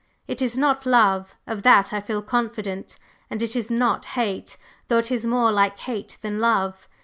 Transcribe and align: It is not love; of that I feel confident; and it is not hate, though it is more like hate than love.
It 0.27 0.41
is 0.41 0.57
not 0.57 0.87
love; 0.87 1.35
of 1.45 1.61
that 1.61 1.93
I 1.93 2.01
feel 2.01 2.23
confident; 2.23 2.97
and 3.29 3.39
it 3.43 3.55
is 3.55 3.69
not 3.69 4.05
hate, 4.17 4.57
though 4.87 4.97
it 4.97 5.11
is 5.11 5.27
more 5.27 5.51
like 5.51 5.77
hate 5.77 6.17
than 6.23 6.39
love. 6.39 6.87